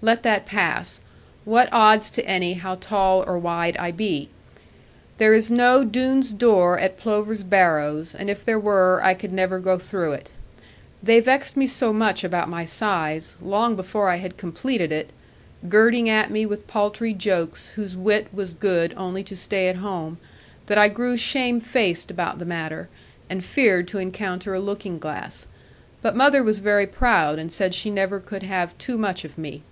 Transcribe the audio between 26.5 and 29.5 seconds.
very proud, and said she never could have too much of